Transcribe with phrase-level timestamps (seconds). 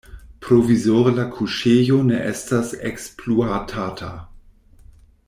[0.45, 4.11] Provizore la kuŝejo ne estas ekspluatata.